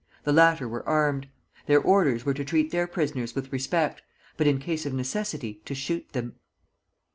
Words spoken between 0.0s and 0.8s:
The latter